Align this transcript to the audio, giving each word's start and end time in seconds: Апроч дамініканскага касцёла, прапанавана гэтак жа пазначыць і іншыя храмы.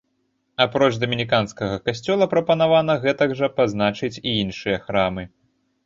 Апроч 0.63 0.89
дамініканскага 1.03 1.77
касцёла, 1.91 2.29
прапанавана 2.33 2.99
гэтак 3.07 3.37
жа 3.43 3.47
пазначыць 3.61 4.15
і 4.17 4.29
іншыя 4.43 4.77
храмы. 4.89 5.23